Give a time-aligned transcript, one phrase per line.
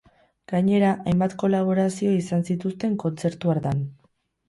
[0.51, 3.89] Gainera, hainbat kolaborazio izan zituzten kontzertu hartan.